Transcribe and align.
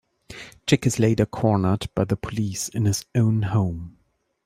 Chick 0.65 0.87
is 0.87 0.97
later 0.97 1.27
cornered 1.27 1.87
by 1.93 2.05
the 2.05 2.17
police 2.17 2.69
in 2.69 2.85
his 2.85 3.05
own 3.13 3.43
home. 3.43 3.99